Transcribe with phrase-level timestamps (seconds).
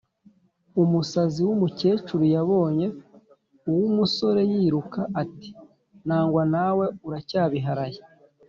[0.81, 2.87] Umusazi w’umukecuru yabonye
[3.69, 5.49] uw’umusore yiruka ati
[6.07, 7.99] nangwa nawe uracyabiharaye.